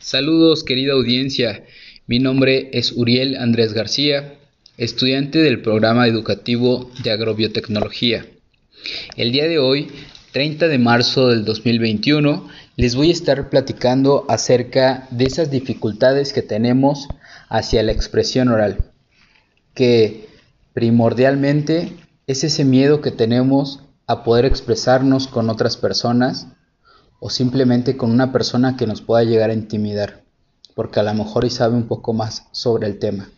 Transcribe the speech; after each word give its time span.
Saludos 0.00 0.64
querida 0.64 0.94
audiencia, 0.94 1.62
mi 2.06 2.20
nombre 2.20 2.70
es 2.72 2.92
Uriel 2.92 3.36
Andrés 3.36 3.74
García, 3.74 4.32
estudiante 4.78 5.40
del 5.40 5.60
programa 5.60 6.08
educativo 6.08 6.90
de 7.04 7.10
agrobiotecnología. 7.10 8.24
El 9.18 9.30
día 9.30 9.46
de 9.46 9.58
hoy, 9.58 9.88
30 10.32 10.68
de 10.68 10.78
marzo 10.78 11.28
del 11.28 11.44
2021, 11.44 12.48
les 12.76 12.94
voy 12.94 13.10
a 13.10 13.12
estar 13.12 13.50
platicando 13.50 14.24
acerca 14.30 15.06
de 15.10 15.26
esas 15.26 15.50
dificultades 15.50 16.32
que 16.32 16.40
tenemos 16.40 17.06
hacia 17.50 17.82
la 17.82 17.92
expresión 17.92 18.48
oral, 18.48 18.78
que 19.74 20.28
primordialmente 20.72 21.92
es 22.26 22.42
ese 22.42 22.64
miedo 22.64 23.02
que 23.02 23.10
tenemos 23.10 23.80
a 24.06 24.24
poder 24.24 24.46
expresarnos 24.46 25.26
con 25.28 25.50
otras 25.50 25.76
personas 25.76 26.46
o 27.20 27.30
simplemente 27.30 27.96
con 27.96 28.10
una 28.10 28.32
persona 28.32 28.76
que 28.76 28.86
nos 28.86 29.02
pueda 29.02 29.22
llegar 29.22 29.50
a 29.50 29.54
intimidar, 29.54 30.24
porque 30.74 30.98
a 30.98 31.02
lo 31.02 31.14
mejor 31.14 31.44
y 31.44 31.50
sabe 31.50 31.76
un 31.76 31.86
poco 31.86 32.14
más 32.14 32.48
sobre 32.50 32.88
el 32.88 32.98
tema. 32.98 33.28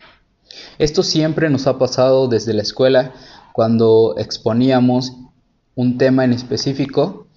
Esto 0.79 1.03
siempre 1.03 1.49
nos 1.49 1.67
ha 1.67 1.77
pasado 1.77 2.27
desde 2.27 2.53
la 2.53 2.61
escuela 2.61 3.13
cuando 3.53 4.15
exponíamos 4.17 5.13
un 5.75 5.97
tema 5.97 6.23
en 6.23 6.33
específico 6.33 7.27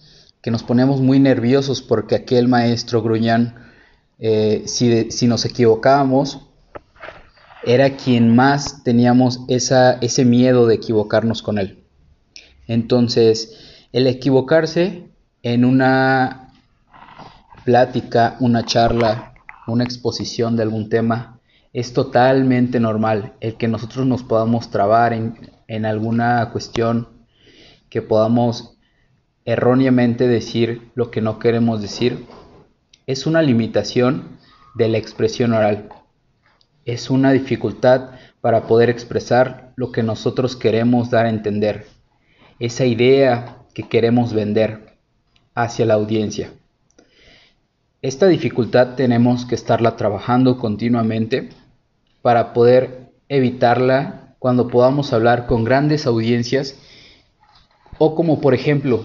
que 0.41 0.51
nos 0.52 0.62
poníamos 0.62 1.01
muy 1.01 1.19
nerviosos 1.19 1.83
porque 1.83 2.15
aquel 2.15 2.47
maestro 2.47 3.02
gruñán, 3.02 3.57
eh, 4.21 4.63
si, 4.66 5.10
si, 5.10 5.27
nos 5.27 5.45
equivocábamos, 5.45 6.41
era 7.65 7.97
quien 7.97 8.37
más 8.37 8.85
teníamos 8.85 9.41
ese 9.49 10.24
miedo 10.24 10.69
de 10.69 10.77
equivocarnos 10.77 11.43
con 11.43 11.59
él. 11.59 11.83
Entonces, 12.69 13.57
el 13.93 14.07
equivocarse 14.07 15.10
en 15.49 15.65
una 15.65 16.51
plática, 17.65 18.37
una 18.41 18.65
charla, 18.65 19.33
una 19.69 19.85
exposición 19.85 20.57
de 20.57 20.65
algún 20.65 20.89
tema, 20.89 21.39
es 21.73 21.93
totalmente 21.93 22.80
normal 22.80 23.35
el 23.38 23.55
que 23.55 23.69
nosotros 23.69 24.07
nos 24.07 24.25
podamos 24.25 24.73
trabar 24.73 25.13
en, 25.13 25.38
en 25.69 25.87
alguna 25.87 26.51
cuestión, 26.51 27.07
que 27.91 28.03
podamos 28.03 28.77
erróneamente 29.45 30.27
decir 30.27 30.91
lo 30.97 31.13
que 31.13 31.21
no 31.21 31.38
queremos 31.38 31.81
decir, 31.81 32.27
es 33.07 33.25
una 33.25 33.41
limitación 33.41 34.41
de 34.75 34.88
la 34.88 34.99
expresión 34.99 35.53
oral. 35.53 35.91
Es 36.87 37.09
una 37.09 37.31
dificultad 37.31 38.10
para 38.41 38.66
poder 38.66 38.91
expresar 38.91 39.73
lo 39.77 39.93
que 39.93 40.03
nosotros 40.03 40.57
queremos 40.57 41.10
dar 41.10 41.27
a 41.27 41.31
entender, 41.31 41.87
esa 42.59 42.85
idea 42.85 43.59
que 43.75 43.85
queremos 43.85 44.33
vender 44.33 44.96
hacia 45.57 45.87
la 45.87 45.95
audiencia. 45.95 46.52
Esta 48.02 48.29
dificultad 48.29 48.95
tenemos 48.95 49.46
que 49.46 49.57
estarla 49.57 49.96
trabajando 49.96 50.59
continuamente 50.59 51.48
para 52.23 52.52
poder 52.52 53.10
evitarla 53.29 54.35
cuando 54.38 54.68
podamos 54.68 55.13
hablar 55.13 55.46
con 55.46 55.65
grandes 55.65 56.07
audiencias 56.07 56.76
o 57.98 58.15
como 58.15 58.40
por 58.40 58.54
ejemplo 58.54 59.04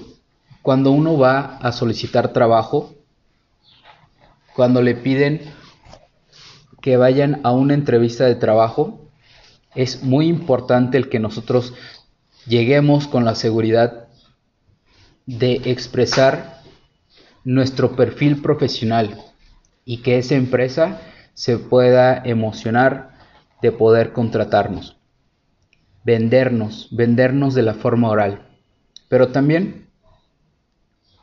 cuando 0.61 0.91
uno 0.91 1.17
va 1.17 1.57
a 1.57 1.71
solicitar 1.71 2.33
trabajo, 2.33 2.93
cuando 4.53 4.81
le 4.81 4.93
piden 4.93 5.41
que 6.81 6.97
vayan 6.97 7.39
a 7.43 7.51
una 7.51 7.73
entrevista 7.73 8.25
de 8.25 8.35
trabajo, 8.35 8.99
es 9.73 10.03
muy 10.03 10.27
importante 10.27 10.97
el 10.97 11.09
que 11.09 11.19
nosotros 11.19 11.73
lleguemos 12.45 13.07
con 13.07 13.23
la 13.23 13.35
seguridad 13.35 14.09
de 15.25 15.61
expresar 15.65 16.61
nuestro 17.43 17.95
perfil 17.95 18.41
profesional 18.41 19.17
y 19.85 19.97
que 19.97 20.17
esa 20.17 20.35
empresa 20.35 21.01
se 21.33 21.57
pueda 21.57 22.21
emocionar 22.23 23.11
de 23.61 23.71
poder 23.71 24.13
contratarnos, 24.13 24.97
vendernos, 26.03 26.89
vendernos 26.91 27.53
de 27.53 27.63
la 27.63 27.73
forma 27.73 28.09
oral. 28.09 28.47
Pero 29.07 29.29
también 29.29 29.87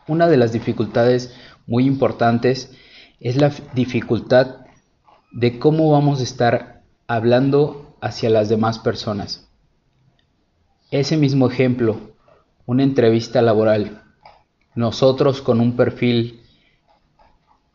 una 0.06 0.28
de 0.28 0.36
las 0.36 0.52
dificultades 0.52 1.34
muy 1.66 1.86
importantes 1.86 2.72
es 3.20 3.36
la 3.36 3.52
dificultad 3.74 4.66
de 5.32 5.58
cómo 5.58 5.90
vamos 5.90 6.20
a 6.20 6.24
estar 6.24 6.82
hablando 7.06 7.96
hacia 8.00 8.30
las 8.30 8.48
demás 8.48 8.78
personas. 8.78 9.48
Ese 10.90 11.16
mismo 11.16 11.48
ejemplo, 11.50 12.16
una 12.68 12.82
entrevista 12.82 13.40
laboral. 13.40 14.02
Nosotros 14.74 15.40
con 15.40 15.62
un 15.62 15.74
perfil 15.74 16.42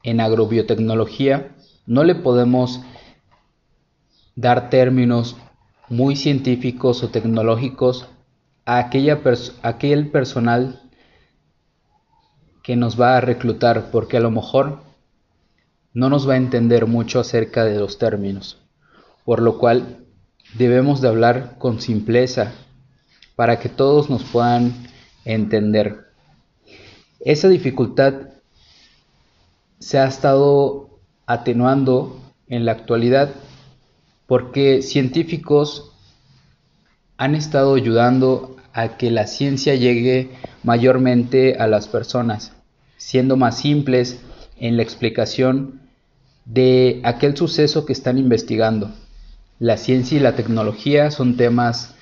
en 0.03 0.21
agrobiotecnología 0.21 1.55
no 1.87 2.03
le 2.03 2.13
podemos 2.13 2.79
dar 4.35 4.69
términos 4.69 5.35
muy 5.89 6.15
científicos 6.15 7.01
o 7.01 7.09
tecnológicos 7.09 8.07
a, 8.65 8.77
aquella 8.77 9.19
aquel 9.63 10.11
personal 10.11 10.83
que 12.61 12.75
nos 12.75 13.01
va 13.01 13.17
a 13.17 13.21
reclutar 13.21 13.89
porque 13.89 14.17
a 14.17 14.19
lo 14.21 14.29
mejor 14.29 14.81
no 15.91 16.09
nos 16.09 16.29
va 16.29 16.33
a 16.33 16.37
entender 16.37 16.85
mucho 16.85 17.19
acerca 17.19 17.65
de 17.65 17.79
los 17.79 17.97
términos, 17.97 18.61
por 19.25 19.41
lo 19.41 19.57
cual 19.57 20.05
debemos 20.53 21.01
de 21.01 21.07
hablar 21.07 21.55
con 21.57 21.81
simpleza 21.81 22.53
para 23.35 23.59
que 23.59 23.69
todos 23.69 24.09
nos 24.09 24.23
puedan 24.23 24.73
entender. 25.25 26.07
Esa 27.19 27.49
dificultad 27.49 28.13
se 29.79 29.99
ha 29.99 30.05
estado 30.05 30.89
atenuando 31.25 32.19
en 32.47 32.66
la 32.66 32.73
actualidad 32.73 33.31
porque 34.27 34.81
científicos 34.81 35.91
han 37.17 37.35
estado 37.35 37.75
ayudando 37.75 38.55
a 38.73 38.97
que 38.97 39.11
la 39.11 39.27
ciencia 39.27 39.75
llegue 39.75 40.31
mayormente 40.63 41.55
a 41.59 41.67
las 41.67 41.88
personas, 41.88 42.53
siendo 42.97 43.38
más 43.38 43.59
simples 43.59 44.19
en 44.57 44.77
la 44.77 44.83
explicación 44.83 45.81
de 46.45 46.99
aquel 47.03 47.38
suceso 47.38 47.85
que 47.85 47.93
están 47.93 48.17
investigando. 48.17 48.91
La 49.59 49.77
ciencia 49.77 50.17
y 50.17 50.22
la 50.22 50.35
tecnología 50.35 51.11
son 51.11 51.38
temas 51.38 51.95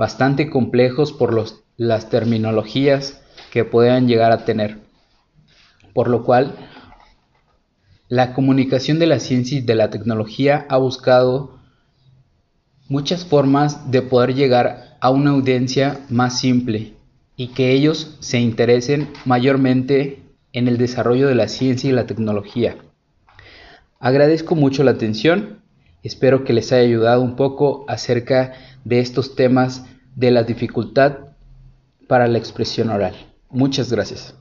bastante 0.00 0.48
complejos 0.48 1.12
por 1.12 1.34
los, 1.34 1.62
las 1.76 2.08
terminologías 2.08 3.20
que 3.52 3.66
puedan 3.66 4.08
llegar 4.08 4.32
a 4.32 4.46
tener. 4.46 4.78
Por 5.92 6.08
lo 6.08 6.24
cual, 6.24 6.54
la 8.08 8.32
comunicación 8.32 8.98
de 8.98 9.06
la 9.06 9.20
ciencia 9.20 9.58
y 9.58 9.60
de 9.60 9.74
la 9.74 9.90
tecnología 9.90 10.64
ha 10.70 10.78
buscado 10.78 11.58
muchas 12.88 13.26
formas 13.26 13.90
de 13.90 14.00
poder 14.00 14.34
llegar 14.34 14.96
a 15.02 15.10
una 15.10 15.32
audiencia 15.32 16.00
más 16.08 16.40
simple 16.40 16.94
y 17.36 17.48
que 17.48 17.72
ellos 17.72 18.16
se 18.20 18.40
interesen 18.40 19.10
mayormente 19.26 20.22
en 20.54 20.66
el 20.66 20.78
desarrollo 20.78 21.28
de 21.28 21.34
la 21.34 21.46
ciencia 21.46 21.90
y 21.90 21.92
la 21.92 22.06
tecnología. 22.06 22.74
Agradezco 23.98 24.54
mucho 24.54 24.82
la 24.82 24.92
atención, 24.92 25.60
espero 26.02 26.44
que 26.44 26.54
les 26.54 26.72
haya 26.72 26.84
ayudado 26.84 27.20
un 27.20 27.36
poco 27.36 27.84
acerca 27.86 28.54
de 28.86 29.00
estos 29.00 29.36
temas 29.36 29.84
de 30.20 30.30
la 30.30 30.42
dificultad 30.42 31.18
para 32.06 32.28
la 32.28 32.36
expresión 32.36 32.90
oral. 32.90 33.14
Muchas 33.48 33.90
gracias. 33.90 34.34